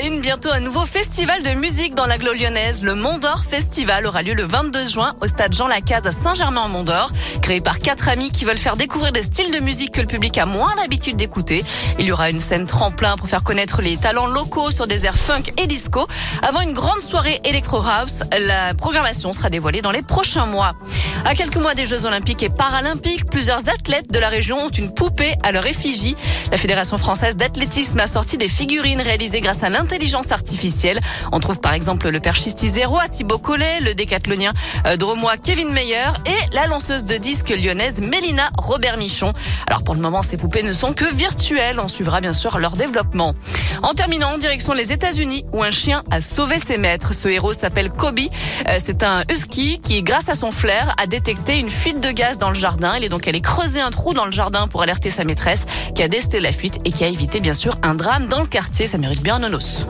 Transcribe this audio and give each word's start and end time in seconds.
une, 0.00 0.20
bientôt 0.20 0.50
un 0.50 0.60
nouveau 0.60 0.86
festival 0.86 1.42
de 1.42 1.50
musique 1.50 1.94
dans 1.94 2.06
l'agglo 2.06 2.32
lyonnaise. 2.32 2.82
Le 2.82 2.94
Mont 2.94 3.18
d'Or 3.18 3.44
Festival 3.44 4.06
aura 4.06 4.22
lieu 4.22 4.32
le 4.32 4.44
22 4.44 4.86
juin 4.86 5.14
au 5.20 5.26
stade 5.26 5.52
Jean 5.52 5.66
Lacaze 5.66 6.06
à 6.06 6.12
Saint-Germain-en-Mont 6.12 6.84
d'Or. 6.84 7.10
Créé 7.42 7.60
par 7.60 7.78
quatre 7.78 8.08
amis 8.08 8.30
qui 8.30 8.44
veulent 8.44 8.56
faire 8.56 8.76
découvrir 8.76 9.12
des 9.12 9.22
styles 9.22 9.52
de 9.52 9.58
musique 9.58 9.92
que 9.92 10.00
le 10.00 10.06
public 10.06 10.38
a 10.38 10.46
moins 10.46 10.74
l'habitude 10.76 11.16
d'écouter. 11.16 11.64
Il 11.98 12.06
y 12.06 12.12
aura 12.12 12.30
une 12.30 12.40
scène 12.40 12.66
tremplin 12.66 13.16
pour 13.16 13.28
faire 13.28 13.42
connaître 13.42 13.82
les 13.82 13.96
talents 13.96 14.26
locaux 14.26 14.70
sur 14.70 14.86
des 14.86 15.04
airs 15.04 15.18
funk 15.18 15.52
et 15.58 15.66
disco. 15.66 16.06
Avant 16.42 16.60
une 16.60 16.72
grande 16.72 17.02
soirée 17.02 17.40
Electro 17.44 17.82
House, 17.84 18.22
la 18.38 18.72
programmation 18.74 19.32
sera 19.32 19.50
dévoilée 19.50 19.82
dans 19.82 19.90
les 19.90 20.02
prochains 20.02 20.46
mois. 20.46 20.74
À 21.24 21.34
quelques 21.34 21.56
mois 21.56 21.74
des 21.74 21.86
Jeux 21.86 22.04
Olympiques 22.04 22.42
et 22.42 22.48
Paralympiques, 22.48 23.26
plusieurs 23.26 23.68
athlètes 23.68 24.10
de 24.10 24.18
la 24.18 24.28
région 24.28 24.58
ont 24.58 24.70
une 24.70 24.92
poupée 24.92 25.34
à 25.42 25.52
leur 25.52 25.66
effigie. 25.66 26.16
La 26.50 26.56
Fédération 26.56 26.98
française 26.98 27.36
d'athlétisme 27.36 28.00
a 28.00 28.08
sorti 28.08 28.36
des 28.36 28.48
figurines 28.48 29.00
réalisées 29.00 29.40
grâce 29.40 29.62
à 29.62 29.68
l'intelligence 29.68 30.32
artificielle. 30.32 31.00
On 31.30 31.38
trouve 31.38 31.60
par 31.60 31.74
exemple 31.74 32.08
le 32.10 32.18
perchisti 32.18 32.68
zéro 32.68 32.98
à 32.98 33.08
Thibaut 33.08 33.38
Collet, 33.38 33.80
le 33.80 33.94
décathlonien 33.94 34.52
euh, 34.86 34.96
dromois 34.96 35.36
Kevin 35.36 35.72
Meyer 35.72 36.08
et 36.26 36.54
la 36.54 36.66
lanceuse 36.66 37.04
de 37.04 37.16
disques 37.16 37.50
lyonnaise 37.50 37.98
Mélina 38.00 38.48
Robert 38.58 38.96
Michon. 38.96 39.32
Alors 39.68 39.84
pour 39.84 39.94
le 39.94 40.00
moment, 40.00 40.22
ces 40.22 40.36
poupées 40.36 40.64
ne 40.64 40.72
sont 40.72 40.92
que 40.92 41.04
virtuelles. 41.04 41.78
On 41.78 41.88
suivra 41.88 42.20
bien 42.20 42.34
sûr 42.34 42.58
leur 42.58 42.76
développement. 42.76 43.34
En 43.82 43.94
terminant, 43.94 44.36
direction 44.38 44.72
les 44.74 44.92
États-Unis 44.92 45.44
où 45.52 45.62
un 45.62 45.70
chien 45.70 46.02
a 46.10 46.20
sauvé 46.20 46.58
ses 46.58 46.78
maîtres. 46.78 47.14
Ce 47.14 47.28
héros 47.28 47.52
s'appelle 47.52 47.90
Kobe. 47.90 48.18
Euh, 48.68 48.78
c'est 48.78 49.04
un 49.04 49.22
husky 49.30 49.78
qui, 49.80 50.02
grâce 50.02 50.28
à 50.28 50.34
son 50.34 50.50
flair, 50.50 50.94
a 50.98 51.06
détecté 51.12 51.58
une 51.58 51.68
fuite 51.68 52.00
de 52.00 52.10
gaz 52.10 52.38
dans 52.38 52.48
le 52.48 52.54
jardin. 52.54 52.96
Il 52.96 53.04
est 53.04 53.10
donc 53.10 53.28
allé 53.28 53.42
creuser 53.42 53.82
un 53.82 53.90
trou 53.90 54.14
dans 54.14 54.24
le 54.24 54.30
jardin 54.30 54.66
pour 54.66 54.80
alerter 54.80 55.10
sa 55.10 55.24
maîtresse 55.24 55.66
qui 55.94 56.02
a 56.02 56.08
décelé 56.08 56.40
la 56.40 56.52
fuite 56.52 56.78
et 56.86 56.90
qui 56.90 57.04
a 57.04 57.06
évité 57.06 57.40
bien 57.40 57.52
sûr 57.52 57.76
un 57.82 57.94
drame 57.94 58.28
dans 58.28 58.40
le 58.40 58.46
quartier. 58.46 58.86
Ça 58.86 58.96
mérite 58.96 59.22
bien 59.22 59.34
un 59.34 59.40
nonos. 59.40 59.84